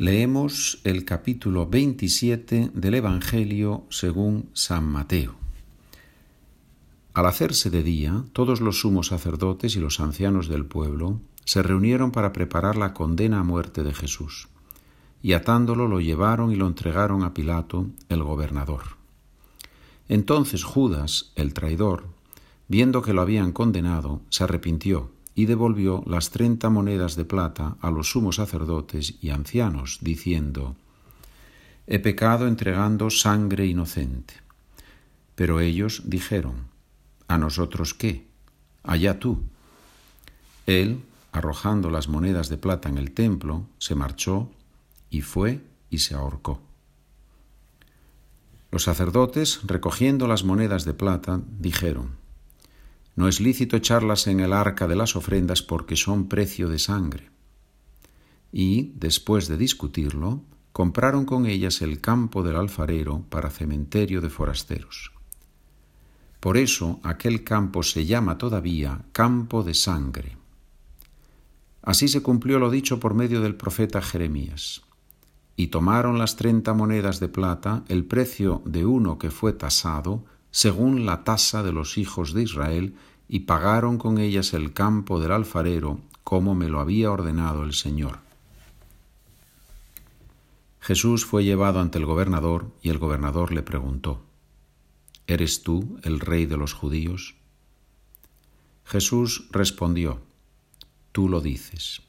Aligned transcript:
Leemos 0.00 0.80
el 0.84 1.04
capítulo 1.04 1.66
27 1.66 2.70
del 2.72 2.94
Evangelio 2.94 3.82
según 3.90 4.48
San 4.52 4.84
Mateo. 4.84 5.34
Al 7.14 7.26
hacerse 7.26 7.68
de 7.68 7.82
día, 7.82 8.22
todos 8.32 8.60
los 8.60 8.78
sumos 8.78 9.08
sacerdotes 9.08 9.74
y 9.74 9.80
los 9.80 9.98
ancianos 9.98 10.46
del 10.46 10.66
pueblo 10.66 11.18
se 11.44 11.64
reunieron 11.64 12.12
para 12.12 12.32
preparar 12.32 12.76
la 12.76 12.94
condena 12.94 13.40
a 13.40 13.42
muerte 13.42 13.82
de 13.82 13.92
Jesús, 13.92 14.46
y 15.20 15.32
atándolo 15.32 15.88
lo 15.88 15.98
llevaron 16.00 16.52
y 16.52 16.54
lo 16.54 16.68
entregaron 16.68 17.24
a 17.24 17.34
Pilato, 17.34 17.88
el 18.08 18.22
gobernador. 18.22 18.82
Entonces 20.08 20.62
Judas, 20.62 21.32
el 21.34 21.54
traidor, 21.54 22.04
viendo 22.68 23.02
que 23.02 23.14
lo 23.14 23.22
habían 23.22 23.50
condenado, 23.50 24.20
se 24.28 24.44
arrepintió 24.44 25.10
y 25.38 25.46
devolvió 25.46 26.02
las 26.04 26.30
treinta 26.30 26.68
monedas 26.68 27.14
de 27.14 27.24
plata 27.24 27.76
a 27.80 27.92
los 27.92 28.10
sumos 28.10 28.34
sacerdotes 28.34 29.14
y 29.20 29.30
ancianos, 29.30 29.98
diciendo, 30.00 30.74
He 31.86 32.00
pecado 32.00 32.48
entregando 32.48 33.08
sangre 33.08 33.64
inocente. 33.64 34.34
Pero 35.36 35.60
ellos 35.60 36.02
dijeron, 36.06 36.66
¿A 37.28 37.38
nosotros 37.38 37.94
qué? 37.94 38.26
Allá 38.82 39.20
tú. 39.20 39.38
Él, 40.66 41.04
arrojando 41.30 41.88
las 41.88 42.08
monedas 42.08 42.48
de 42.48 42.58
plata 42.58 42.88
en 42.88 42.98
el 42.98 43.12
templo, 43.12 43.64
se 43.78 43.94
marchó 43.94 44.50
y 45.08 45.20
fue 45.20 45.60
y 45.88 45.98
se 45.98 46.16
ahorcó. 46.16 46.60
Los 48.72 48.82
sacerdotes, 48.82 49.60
recogiendo 49.68 50.26
las 50.26 50.42
monedas 50.42 50.84
de 50.84 50.94
plata, 50.94 51.40
dijeron, 51.60 52.17
no 53.18 53.26
es 53.26 53.40
lícito 53.40 53.76
echarlas 53.76 54.28
en 54.28 54.38
el 54.38 54.52
arca 54.52 54.86
de 54.86 54.94
las 54.94 55.16
ofrendas 55.16 55.60
porque 55.60 55.96
son 55.96 56.28
precio 56.28 56.68
de 56.68 56.78
sangre. 56.78 57.30
Y, 58.52 58.92
después 58.94 59.48
de 59.48 59.56
discutirlo, 59.56 60.44
compraron 60.70 61.24
con 61.24 61.44
ellas 61.44 61.82
el 61.82 62.00
campo 62.00 62.44
del 62.44 62.54
alfarero 62.54 63.24
para 63.28 63.50
cementerio 63.50 64.20
de 64.20 64.30
forasteros. 64.30 65.10
Por 66.38 66.56
eso 66.56 67.00
aquel 67.02 67.42
campo 67.42 67.82
se 67.82 68.06
llama 68.06 68.38
todavía 68.38 69.04
campo 69.10 69.64
de 69.64 69.74
sangre. 69.74 70.36
Así 71.82 72.06
se 72.06 72.22
cumplió 72.22 72.60
lo 72.60 72.70
dicho 72.70 73.00
por 73.00 73.14
medio 73.14 73.40
del 73.40 73.56
profeta 73.56 74.00
Jeremías. 74.00 74.82
Y 75.56 75.66
tomaron 75.66 76.20
las 76.20 76.36
treinta 76.36 76.72
monedas 76.72 77.18
de 77.18 77.26
plata, 77.26 77.82
el 77.88 78.04
precio 78.04 78.62
de 78.64 78.86
uno 78.86 79.18
que 79.18 79.32
fue 79.32 79.52
tasado, 79.52 80.24
según 80.50 81.06
la 81.06 81.24
tasa 81.24 81.62
de 81.62 81.72
los 81.72 81.98
hijos 81.98 82.32
de 82.32 82.42
Israel, 82.42 82.94
y 83.28 83.40
pagaron 83.40 83.98
con 83.98 84.18
ellas 84.18 84.54
el 84.54 84.72
campo 84.72 85.20
del 85.20 85.32
alfarero, 85.32 86.00
como 86.24 86.54
me 86.54 86.68
lo 86.68 86.80
había 86.80 87.10
ordenado 87.10 87.62
el 87.62 87.74
Señor. 87.74 88.20
Jesús 90.80 91.26
fue 91.26 91.44
llevado 91.44 91.80
ante 91.80 91.98
el 91.98 92.06
gobernador, 92.06 92.72
y 92.82 92.88
el 92.88 92.98
gobernador 92.98 93.52
le 93.52 93.62
preguntó, 93.62 94.22
¿Eres 95.26 95.62
tú 95.62 95.98
el 96.04 96.20
rey 96.20 96.46
de 96.46 96.56
los 96.56 96.72
judíos? 96.72 97.34
Jesús 98.84 99.48
respondió, 99.50 100.22
Tú 101.12 101.28
lo 101.28 101.42
dices. 101.42 102.00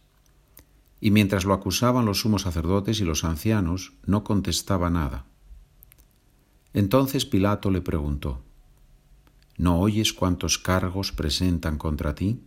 Y 1.01 1.11
mientras 1.11 1.43
lo 1.43 1.53
acusaban 1.53 2.05
los 2.05 2.21
sumos 2.21 2.43
sacerdotes 2.43 3.01
y 3.01 3.03
los 3.03 3.25
ancianos, 3.25 3.93
no 4.05 4.23
contestaba 4.23 4.89
nada. 4.89 5.25
Entonces 6.73 7.25
Pilato 7.25 7.71
le 7.71 7.81
preguntó, 7.81 8.41
¿No 9.57 9.79
oyes 9.79 10.13
cuántos 10.13 10.57
cargos 10.57 11.11
presentan 11.11 11.77
contra 11.77 12.15
ti? 12.15 12.41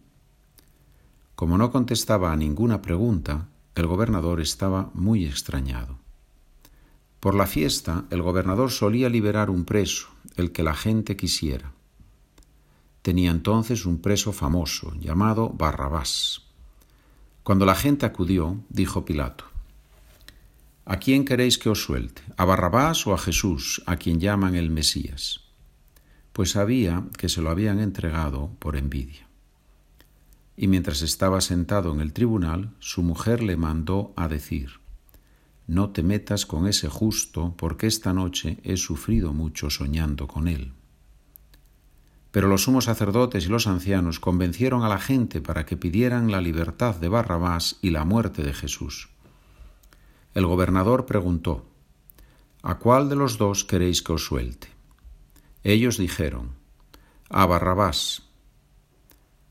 Como 1.35 1.59
no 1.59 1.71
contestaba 1.71 2.33
a 2.33 2.37
ninguna 2.37 2.81
pregunta, 2.81 3.49
el 3.75 3.87
gobernador 3.87 4.41
estaba 4.41 4.91
muy 4.95 5.27
extrañado. 5.27 5.99
Por 7.21 7.35
la 7.35 7.47
fiesta, 7.47 8.05
el 8.11 8.23
gobernador 8.23 8.71
solía 8.71 9.09
liberar 9.09 9.51
un 9.51 9.65
preso, 9.65 10.09
el 10.37 10.53
que 10.53 10.63
la 10.63 10.75
gente 10.75 11.17
quisiera. 11.17 11.73
Tenía 13.03 13.31
entonces 13.31 13.85
un 13.85 13.99
preso 13.99 14.33
famoso, 14.33 14.95
llamado 14.99 15.51
Barrabás. 15.51 16.43
Cuando 17.43 17.67
la 17.67 17.75
gente 17.75 18.07
acudió, 18.07 18.57
dijo 18.71 19.05
Pilato, 19.05 19.45
¿A 20.85 20.99
quién 20.99 21.25
queréis 21.25 21.59
que 21.59 21.71
os 21.71 21.85
suelte? 21.85 22.23
¿A 22.37 22.45
Barrabás 22.45 23.07
o 23.07 23.15
a 23.15 23.19
Jesús, 23.19 23.83
a 23.87 23.97
quien 23.97 24.19
llaman 24.19 24.57
el 24.57 24.69
Mesías? 24.69 25.43
Pues 26.33 26.51
sabía 26.51 27.05
que 27.17 27.29
se 27.29 27.41
lo 27.41 27.51
habían 27.51 27.79
entregado 27.79 28.51
por 28.59 28.77
envidia. 28.77 29.29
Y 30.57 30.67
mientras 30.67 31.03
estaba 31.03 31.41
sentado 31.41 31.93
en 31.93 32.01
el 32.01 32.13
tribunal, 32.13 32.75
su 32.81 33.05
mujer 33.05 33.45
le 33.45 33.57
mandó 33.57 34.13
a 34.17 34.27
decir, 34.27 34.81
No 35.69 35.91
te 35.91 36.03
metas 36.03 36.47
con 36.47 36.67
ese 36.67 36.89
justo, 36.89 37.55
porque 37.57 37.87
esta 37.87 38.13
noche 38.13 38.59
he 38.65 38.77
sufrido 38.77 39.33
mucho 39.33 39.71
soñando 39.71 40.27
con 40.27 40.49
él. 40.49 40.73
Pero 42.33 42.49
los 42.49 42.65
sumos 42.65 42.87
sacerdotes 42.87 43.47
y 43.47 43.49
los 43.49 43.69
ancianos 43.69 44.19
convencieron 44.19 44.83
a 44.83 44.89
la 44.89 44.99
gente 44.99 45.41
para 45.41 45.65
que 45.65 45.77
pidieran 45.77 46.33
la 46.33 46.41
libertad 46.41 46.97
de 46.97 47.09
Barrabás 47.09 47.79
y 47.83 47.91
la 47.91 48.05
muerte 48.05 48.43
de 48.43 48.53
Jesús. 48.53 49.11
El 50.35 50.47
gobernador 50.47 51.05
preguntó, 51.05 51.67
¿A 52.63 52.79
cuál 52.79 53.09
de 53.09 53.17
los 53.17 53.39
dos 53.39 53.65
queréis 53.65 54.03
que 54.03 54.13
os 54.13 54.25
suelte? 54.25 54.69
Ellos 55.65 55.99
dijeron, 55.99 56.53
A 57.29 57.45
Barrabás. 57.47 58.23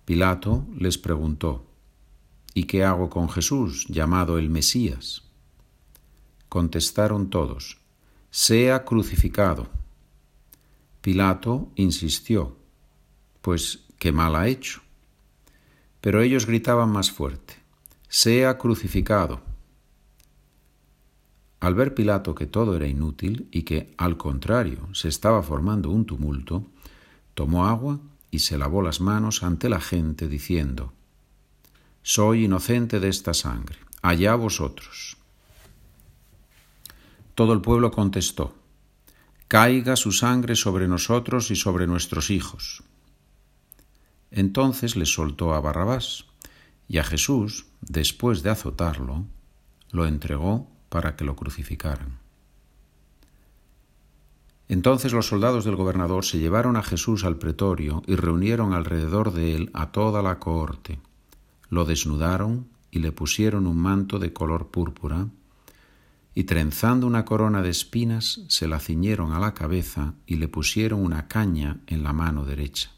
Pilato 0.06 0.66
les 0.76 0.98
preguntó, 0.98 1.68
¿Y 2.54 2.64
qué 2.66 2.84
hago 2.84 3.10
con 3.10 3.30
Jesús, 3.30 3.86
llamado 3.90 4.38
el 4.38 4.50
Mesías? 4.50 5.24
Contestaron 6.50 7.30
todos, 7.30 7.78
Sea 8.30 8.84
crucificado. 8.84 9.68
Pilato 11.02 11.70
insistió, 11.76 12.58
pues 13.42 13.86
qué 14.00 14.12
mal 14.12 14.36
ha 14.36 14.48
hecho. 14.48 14.82
Pero 16.00 16.22
ellos 16.22 16.46
gritaban 16.46 16.90
más 16.90 17.12
fuerte, 17.12 17.56
Sea 18.08 18.58
crucificado. 18.58 19.51
Al 21.62 21.76
ver 21.76 21.94
Pilato 21.94 22.34
que 22.34 22.48
todo 22.48 22.76
era 22.76 22.88
inútil 22.88 23.48
y 23.52 23.62
que, 23.62 23.94
al 23.98 24.18
contrario, 24.18 24.90
se 24.94 25.08
estaba 25.08 25.44
formando 25.44 25.92
un 25.92 26.06
tumulto, 26.08 26.66
tomó 27.36 27.68
agua 27.68 28.00
y 28.32 28.40
se 28.40 28.58
lavó 28.58 28.82
las 28.82 29.00
manos 29.00 29.44
ante 29.44 29.70
la 29.70 29.80
gente, 29.80 30.28
diciendo, 30.28 30.92
Soy 32.02 32.46
inocente 32.46 33.00
de 33.00 33.10
esta 33.10 33.36
sangre, 33.36 33.78
allá 34.02 34.34
vosotros. 34.34 35.18
Todo 37.36 37.54
el 37.54 37.62
pueblo 37.62 37.92
contestó, 37.92 38.56
Caiga 39.48 39.96
su 39.98 40.12
sangre 40.12 40.56
sobre 40.56 40.88
nosotros 40.88 41.52
y 41.52 41.56
sobre 41.56 41.86
nuestros 41.86 42.32
hijos. 42.32 42.84
Entonces 44.32 44.96
le 44.96 45.06
soltó 45.06 45.54
a 45.54 45.62
Barrabás, 45.62 46.26
y 46.88 46.98
a 46.98 47.04
Jesús, 47.04 47.68
después 47.82 48.42
de 48.42 48.50
azotarlo, 48.50 49.26
lo 49.92 50.08
entregó 50.08 50.72
para 50.92 51.16
que 51.16 51.24
lo 51.24 51.38
crucificaran. 51.38 52.20
Entonces 54.68 55.14
los 55.14 55.28
soldados 55.28 55.64
del 55.64 55.78
gobernador 55.78 56.26
se 56.26 56.38
llevaron 56.38 56.76
a 56.76 56.84
Jesús 56.84 57.24
al 57.24 57.38
pretorio 57.38 58.04
y 58.08 58.16
reunieron 58.16 58.74
alrededor 58.74 59.32
de 59.32 59.56
él 59.56 59.72
a 59.74 59.94
toda 59.94 60.22
la 60.22 60.38
cohorte. 60.38 61.00
Lo 61.70 61.86
desnudaron 61.86 62.68
y 62.92 63.00
le 63.00 63.14
pusieron 63.14 63.68
un 63.68 63.78
manto 63.78 64.20
de 64.20 64.34
color 64.34 64.68
púrpura, 64.68 65.30
y 66.36 66.44
trenzando 66.44 67.08
una 67.08 67.24
corona 67.24 67.62
de 67.62 67.70
espinas 67.70 68.42
se 68.50 68.68
la 68.68 68.80
ciñeron 68.80 69.32
a 69.32 69.40
la 69.40 69.54
cabeza 69.54 70.14
y 70.26 70.36
le 70.36 70.50
pusieron 70.50 71.04
una 71.04 71.30
caña 71.30 71.80
en 71.88 72.04
la 72.04 72.12
mano 72.12 72.44
derecha. 72.44 72.92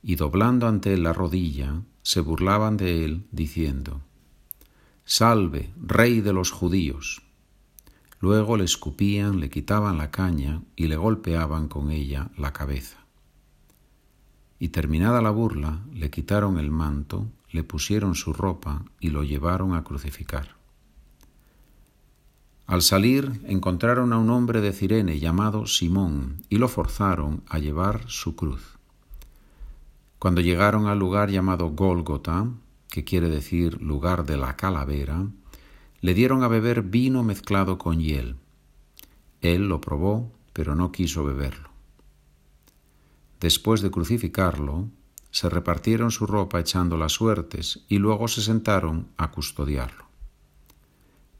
Y 0.00 0.14
doblando 0.14 0.68
ante 0.68 0.94
él 0.94 1.02
la 1.02 1.12
rodilla, 1.12 1.82
se 2.02 2.20
burlaban 2.20 2.76
de 2.76 3.04
él, 3.04 3.26
diciendo, 3.32 4.00
Salve, 5.06 5.70
rey 5.76 6.22
de 6.22 6.32
los 6.32 6.50
judíos. 6.50 7.20
Luego 8.20 8.56
le 8.56 8.64
escupían, 8.64 9.38
le 9.38 9.50
quitaban 9.50 9.98
la 9.98 10.10
caña 10.10 10.62
y 10.76 10.88
le 10.88 10.96
golpeaban 10.96 11.68
con 11.68 11.90
ella 11.90 12.30
la 12.38 12.54
cabeza. 12.54 13.04
Y 14.58 14.68
terminada 14.68 15.20
la 15.20 15.28
burla, 15.28 15.82
le 15.92 16.08
quitaron 16.08 16.58
el 16.58 16.70
manto, 16.70 17.26
le 17.50 17.64
pusieron 17.64 18.14
su 18.14 18.32
ropa 18.32 18.82
y 18.98 19.10
lo 19.10 19.24
llevaron 19.24 19.74
a 19.74 19.84
crucificar. 19.84 20.56
Al 22.66 22.80
salir 22.80 23.42
encontraron 23.44 24.14
a 24.14 24.18
un 24.18 24.30
hombre 24.30 24.62
de 24.62 24.72
Cirene 24.72 25.20
llamado 25.20 25.66
Simón 25.66 26.42
y 26.48 26.56
lo 26.56 26.68
forzaron 26.68 27.42
a 27.46 27.58
llevar 27.58 28.08
su 28.08 28.36
cruz. 28.36 28.78
Cuando 30.18 30.40
llegaron 30.40 30.86
al 30.86 30.98
lugar 30.98 31.28
llamado 31.28 31.68
Gólgota, 31.68 32.48
que 32.94 33.02
quiere 33.02 33.28
decir 33.28 33.82
lugar 33.82 34.24
de 34.24 34.36
la 34.36 34.54
calavera, 34.54 35.26
le 36.00 36.14
dieron 36.14 36.44
a 36.44 36.48
beber 36.48 36.82
vino 36.82 37.24
mezclado 37.24 37.76
con 37.76 37.98
hiel. 37.98 38.36
Él 39.40 39.66
lo 39.66 39.80
probó, 39.80 40.30
pero 40.52 40.76
no 40.76 40.92
quiso 40.92 41.24
beberlo. 41.24 41.70
Después 43.40 43.80
de 43.80 43.90
crucificarlo, 43.90 44.90
se 45.32 45.50
repartieron 45.50 46.12
su 46.12 46.24
ropa 46.24 46.60
echando 46.60 46.96
las 46.96 47.10
suertes 47.10 47.84
y 47.88 47.98
luego 47.98 48.28
se 48.28 48.42
sentaron 48.42 49.08
a 49.16 49.32
custodiarlo. 49.32 50.04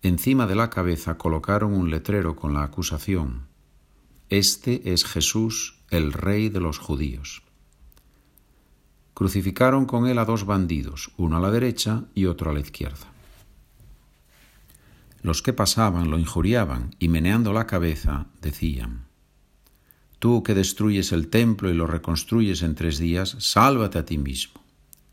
encima 0.02 0.48
de 0.48 0.56
la 0.56 0.70
cabeza 0.70 1.18
colocaron 1.18 1.72
un 1.72 1.88
letrero 1.88 2.34
con 2.34 2.52
la 2.52 2.64
acusación, 2.64 3.46
Este 4.28 4.92
es 4.92 5.04
Jesús, 5.04 5.84
el 5.90 6.12
rey 6.12 6.48
de 6.48 6.58
los 6.58 6.78
judíos. 6.78 7.43
Crucificaron 9.14 9.86
con 9.86 10.06
él 10.06 10.18
a 10.18 10.24
dos 10.24 10.44
bandidos, 10.44 11.12
uno 11.16 11.36
a 11.36 11.40
la 11.40 11.50
derecha 11.50 12.04
y 12.14 12.26
otro 12.26 12.50
a 12.50 12.54
la 12.54 12.60
izquierda. 12.60 13.12
Los 15.22 15.40
que 15.40 15.52
pasaban 15.52 16.10
lo 16.10 16.18
injuriaban 16.18 16.94
y 16.98 17.08
meneando 17.08 17.52
la 17.52 17.66
cabeza 17.66 18.26
decían, 18.42 19.06
Tú 20.18 20.42
que 20.42 20.54
destruyes 20.54 21.12
el 21.12 21.28
templo 21.28 21.70
y 21.70 21.74
lo 21.74 21.86
reconstruyes 21.86 22.62
en 22.62 22.74
tres 22.74 22.98
días, 22.98 23.36
sálvate 23.38 23.98
a 23.98 24.04
ti 24.04 24.18
mismo. 24.18 24.62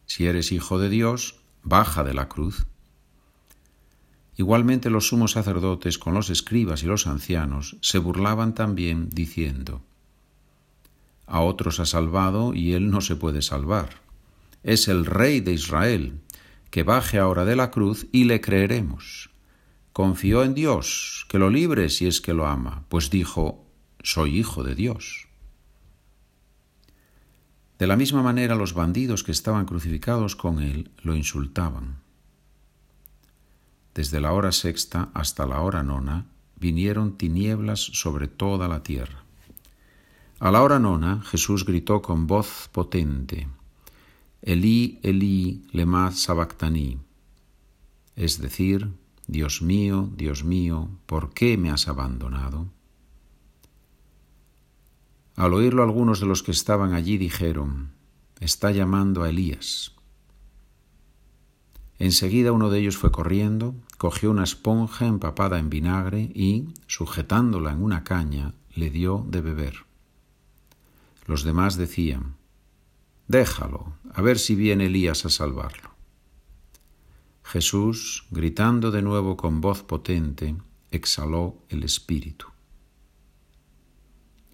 Si 0.06 0.25
eres 0.25 0.51
hijo 0.51 0.80
de 0.80 0.89
Dios, 0.89 1.42
baja 1.63 2.03
de 2.03 2.13
la 2.13 2.27
cruz. 2.27 2.65
Igualmente 4.36 4.89
los 4.89 5.07
sumos 5.07 5.31
sacerdotes 5.31 5.98
con 5.98 6.13
los 6.13 6.30
escribas 6.30 6.83
y 6.83 6.88
los 6.88 7.07
ancianos 7.07 7.77
se 7.81 8.00
burlaban 8.00 8.56
también 8.56 9.09
diciendo, 9.09 9.81
A 11.31 11.39
otros 11.39 11.80
ha 11.80 11.86
salvado 11.86 12.54
y 12.54 12.74
él 12.74 12.92
no 12.92 13.00
se 13.00 13.16
puede 13.16 13.42
salvar. 13.42 14.01
Es 14.63 14.89
el 14.89 15.06
rey 15.06 15.39
de 15.39 15.54
Israel, 15.54 16.19
que 16.72 16.83
baje 16.83 17.19
ahora 17.19 17.45
de 17.45 17.56
la 17.56 17.72
cruz 17.72 18.06
y 18.12 18.25
le 18.25 18.42
creeremos. 18.42 19.30
Confió 19.94 20.44
en 20.44 20.54
Dios, 20.54 21.25
que 21.30 21.39
lo 21.39 21.50
libre 21.50 21.88
si 21.88 22.06
es 22.06 22.19
que 22.19 22.33
lo 22.33 22.48
ama, 22.48 22.83
pues 22.89 23.10
dijo, 23.10 23.66
Soy 24.04 24.38
hijo 24.38 24.66
de 24.66 24.75
Dios. 24.75 25.30
De 27.80 27.88
la 27.88 27.95
misma 27.95 28.22
manera 28.22 28.56
los 28.56 28.74
bandidos 28.74 29.24
que 29.24 29.31
estaban 29.31 29.66
crucificados 29.66 30.36
con 30.36 30.62
él 30.62 30.92
lo 31.01 31.16
insultaban. 31.16 32.01
Desde 33.95 34.19
la 34.19 34.34
hora 34.34 34.51
sexta 34.51 35.12
hasta 35.13 35.45
la 35.45 35.62
hora 35.62 35.81
nona 35.81 36.25
vinieron 36.57 37.18
tinieblas 37.18 37.80
sobre 37.80 38.27
toda 38.27 38.68
la 38.68 38.84
tierra. 38.84 39.24
A 40.42 40.50
la 40.50 40.64
hora 40.64 40.80
nona 40.80 41.22
Jesús 41.22 41.66
gritó 41.66 42.02
con 42.02 42.26
voz 42.26 42.68
potente, 42.72 43.48
Elí, 44.42 45.00
Elí, 45.04 45.68
lema 45.72 46.10
sabactaní, 46.12 46.98
es 48.16 48.42
decir, 48.42 48.90
Dios 49.28 49.62
mío, 49.62 50.10
Dios 50.18 50.44
mío, 50.44 50.90
¿por 51.06 51.32
qué 51.36 51.60
me 51.60 51.70
has 51.70 51.88
abandonado? 51.88 52.66
Al 55.36 55.54
oírlo 55.54 55.84
algunos 55.84 56.20
de 56.20 56.26
los 56.26 56.42
que 56.42 56.50
estaban 56.50 56.96
allí 56.96 57.20
dijeron, 57.20 57.92
está 58.40 58.72
llamando 58.72 59.22
a 59.22 59.30
Elías. 59.30 59.92
Enseguida 62.00 62.52
uno 62.52 62.72
de 62.72 62.80
ellos 62.80 62.98
fue 62.98 63.12
corriendo, 63.12 63.76
cogió 64.00 64.32
una 64.32 64.46
esponja 64.46 65.06
empapada 65.06 65.60
en 65.60 65.70
vinagre 65.70 66.32
y, 66.34 66.70
sujetándola 66.88 67.74
en 67.74 67.84
una 67.84 68.04
caña, 68.04 68.56
le 68.74 68.90
dio 68.90 69.24
de 69.30 69.42
beber. 69.42 69.91
Los 71.26 71.44
demás 71.44 71.78
decían, 71.78 72.38
Déjalo, 73.28 73.94
a 74.14 74.22
ver 74.22 74.40
si 74.40 74.56
viene 74.56 74.88
Elías 74.88 75.26
a 75.26 75.30
salvarlo. 75.30 75.92
Jesús, 77.44 78.28
gritando 78.32 78.92
de 78.92 79.02
nuevo 79.02 79.38
con 79.38 79.62
voz 79.62 79.84
potente, 79.84 80.56
exhaló 80.92 81.64
el 81.70 81.84
espíritu. 81.84 82.48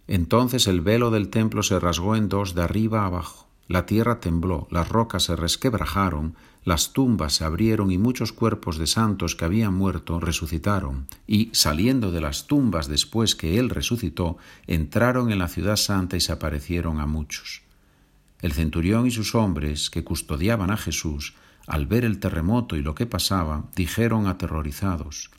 Entonces 0.07 0.67
el 0.67 0.81
velo 0.81 1.11
del 1.11 1.29
templo 1.29 1.63
se 1.63 1.79
rasgó 1.79 2.15
en 2.15 2.29
dos 2.29 2.55
de 2.55 2.63
arriba 2.63 3.01
a 3.01 3.07
abajo. 3.07 3.46
La 3.67 3.85
tierra 3.85 4.19
tembló, 4.19 4.67
las 4.71 4.87
rocas 4.87 5.23
se 5.23 5.35
resquebrajaron, 5.35 6.35
las 6.63 6.93
tumbas 6.93 7.33
se 7.33 7.43
abrieron 7.43 7.91
y 7.91 7.97
muchos 7.97 8.31
cuerpos 8.31 8.77
de 8.77 8.87
santos 8.87 9.35
que 9.35 9.45
habían 9.45 9.73
muerto 9.73 10.19
resucitaron, 10.19 11.07
y, 11.27 11.49
saliendo 11.53 12.11
de 12.11 12.21
las 12.21 12.47
tumbas 12.47 12.87
después 12.87 13.35
que 13.35 13.59
Él 13.59 13.69
resucitó, 13.69 14.37
entraron 14.67 15.31
en 15.31 15.39
la 15.39 15.49
ciudad 15.49 15.75
santa 15.75 16.15
y 16.15 16.21
se 16.21 16.31
aparecieron 16.31 16.99
a 16.99 17.05
muchos. 17.05 17.61
El 18.41 18.53
centurión 18.53 19.05
y 19.07 19.11
sus 19.11 19.35
hombres, 19.35 19.89
que 19.89 20.03
custodiaban 20.03 20.71
a 20.71 20.77
Jesús, 20.77 21.35
al 21.65 21.87
ver 21.87 22.05
el 22.05 22.19
terremoto 22.19 22.77
y 22.77 22.81
lo 22.81 22.95
que 22.95 23.05
pasaba, 23.05 23.65
dijeron 23.75 24.27
aterrorizados, 24.27 25.31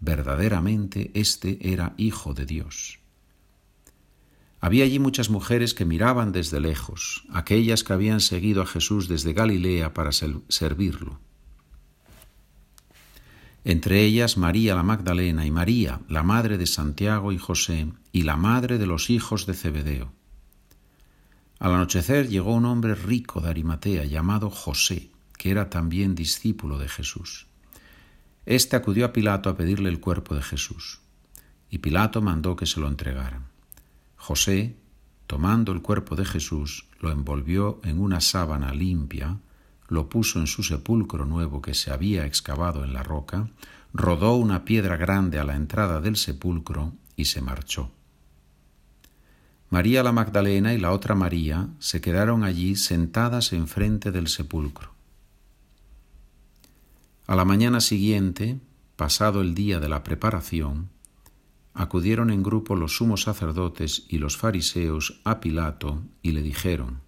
verdaderamente 0.00 1.10
este 1.14 1.72
era 1.72 1.94
Hijo 1.96 2.32
de 2.34 2.46
Dios. 2.46 3.03
Había 4.64 4.84
allí 4.84 4.98
muchas 4.98 5.28
mujeres 5.28 5.74
que 5.74 5.84
miraban 5.84 6.32
desde 6.32 6.58
lejos, 6.58 7.24
aquellas 7.30 7.84
que 7.84 7.92
habían 7.92 8.20
seguido 8.20 8.62
a 8.62 8.66
Jesús 8.66 9.08
desde 9.08 9.34
Galilea 9.34 9.92
para 9.92 10.10
servirlo. 10.10 11.20
Entre 13.64 14.00
ellas 14.00 14.38
María 14.38 14.74
la 14.74 14.82
Magdalena 14.82 15.44
y 15.44 15.50
María, 15.50 16.00
la 16.08 16.22
madre 16.22 16.56
de 16.56 16.66
Santiago 16.66 17.30
y 17.30 17.36
José, 17.36 17.92
y 18.10 18.22
la 18.22 18.38
madre 18.38 18.78
de 18.78 18.86
los 18.86 19.10
hijos 19.10 19.44
de 19.44 19.52
Zebedeo. 19.52 20.14
Al 21.58 21.74
anochecer 21.74 22.30
llegó 22.30 22.54
un 22.54 22.64
hombre 22.64 22.94
rico 22.94 23.42
de 23.42 23.50
Arimatea 23.50 24.06
llamado 24.06 24.48
José, 24.48 25.10
que 25.36 25.50
era 25.50 25.68
también 25.68 26.14
discípulo 26.14 26.78
de 26.78 26.88
Jesús. 26.88 27.48
Este 28.46 28.76
acudió 28.76 29.04
a 29.04 29.12
Pilato 29.12 29.50
a 29.50 29.58
pedirle 29.58 29.90
el 29.90 30.00
cuerpo 30.00 30.34
de 30.34 30.40
Jesús, 30.40 31.02
y 31.68 31.80
Pilato 31.80 32.22
mandó 32.22 32.56
que 32.56 32.64
se 32.64 32.80
lo 32.80 32.88
entregaran. 32.88 33.52
José, 34.24 34.74
tomando 35.26 35.70
el 35.72 35.82
cuerpo 35.82 36.16
de 36.16 36.24
Jesús, 36.24 36.86
lo 36.98 37.12
envolvió 37.12 37.78
en 37.84 38.00
una 38.00 38.22
sábana 38.22 38.72
limpia, 38.72 39.38
lo 39.86 40.08
puso 40.08 40.40
en 40.40 40.46
su 40.46 40.62
sepulcro 40.62 41.26
nuevo 41.26 41.60
que 41.60 41.74
se 41.74 41.90
había 41.90 42.24
excavado 42.24 42.84
en 42.84 42.94
la 42.94 43.02
roca, 43.02 43.50
rodó 43.92 44.36
una 44.36 44.64
piedra 44.64 44.96
grande 44.96 45.38
a 45.38 45.44
la 45.44 45.56
entrada 45.56 46.00
del 46.00 46.16
sepulcro 46.16 46.94
y 47.16 47.26
se 47.26 47.42
marchó. 47.42 47.90
María 49.68 50.02
la 50.02 50.12
Magdalena 50.12 50.72
y 50.72 50.78
la 50.78 50.92
otra 50.92 51.14
María 51.14 51.68
se 51.78 52.00
quedaron 52.00 52.44
allí 52.44 52.76
sentadas 52.76 53.52
enfrente 53.52 54.10
del 54.10 54.28
sepulcro. 54.28 54.94
A 57.26 57.36
la 57.36 57.44
mañana 57.44 57.82
siguiente, 57.82 58.58
pasado 58.96 59.42
el 59.42 59.54
día 59.54 59.80
de 59.80 59.90
la 59.90 60.02
preparación, 60.02 60.93
acudieron 61.74 62.30
en 62.30 62.42
grupo 62.42 62.76
los 62.76 62.96
sumos 62.96 63.22
sacerdotes 63.22 64.06
y 64.08 64.18
los 64.18 64.36
fariseos 64.36 65.20
a 65.24 65.40
Pilato 65.40 66.02
y 66.22 66.32
le 66.32 66.40
dijeron, 66.40 67.00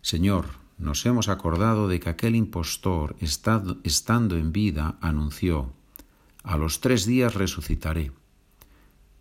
Señor, 0.00 0.46
nos 0.78 1.04
hemos 1.06 1.28
acordado 1.28 1.88
de 1.88 2.00
que 2.00 2.10
aquel 2.10 2.34
impostor, 2.34 3.16
estando 3.20 4.36
en 4.36 4.52
vida, 4.52 4.98
anunció, 5.00 5.72
A 6.42 6.56
los 6.56 6.80
tres 6.80 7.06
días 7.06 7.34
resucitaré. 7.34 8.12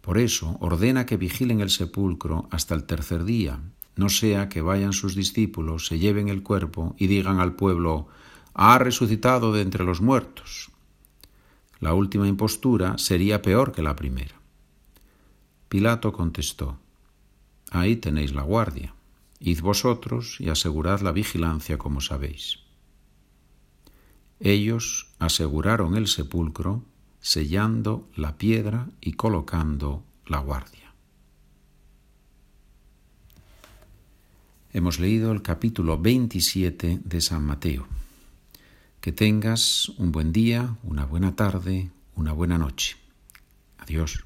Por 0.02 0.20
eso 0.20 0.58
ordena 0.60 1.08
que 1.08 1.18
vigilen 1.18 1.60
el 1.60 1.72
sepulcro 1.72 2.48
hasta 2.52 2.76
el 2.76 2.84
tercer 2.84 3.24
día, 3.24 3.60
no 3.96 4.10
sea 4.10 4.50
que 4.50 4.62
vayan 4.62 4.94
sus 4.94 5.16
discípulos, 5.16 5.88
se 5.88 5.98
lleven 5.98 6.28
el 6.28 6.44
cuerpo 6.44 6.96
y 7.00 7.08
digan 7.08 7.40
al 7.40 7.56
pueblo, 7.56 8.08
ha 8.54 8.78
resucitado 8.78 9.52
de 9.54 9.62
entre 9.62 9.84
los 9.84 10.02
muertos. 10.02 10.70
La 11.80 11.94
última 11.94 12.28
impostura 12.28 12.98
sería 12.98 13.42
peor 13.42 13.72
que 13.72 13.82
la 13.82 13.96
primera. 13.96 14.36
Pilato 15.70 16.14
contestó, 16.14 16.78
Ahí 17.72 17.96
tenéis 17.98 18.34
la 18.34 18.44
guardia, 18.44 18.94
id 19.40 19.62
vosotros 19.62 20.38
y 20.40 20.50
asegurad 20.50 21.02
la 21.02 21.12
vigilancia 21.12 21.78
como 21.78 22.00
sabéis. 22.00 22.60
Ellos 24.40 25.08
aseguraron 25.20 25.96
el 25.96 26.08
sepulcro, 26.08 26.84
sellando 27.20 28.08
la 28.16 28.38
piedra 28.38 28.88
y 29.02 29.14
colocando 29.14 30.04
la 30.28 30.40
guardia. 30.40 30.94
Hemos 34.72 35.00
leído 35.00 35.32
el 35.32 35.42
capítulo 35.42 35.98
27 35.98 37.00
de 37.04 37.22
San 37.22 37.44
Mateo. 37.46 37.88
Que 39.06 39.12
tengas 39.12 39.90
un 40.00 40.12
buen 40.12 40.34
día, 40.34 40.78
una 40.82 41.06
buena 41.06 41.36
tarde, 41.36 41.92
una 42.16 42.34
buena 42.34 42.58
noche. 42.58 42.98
Adiós. 43.78 44.26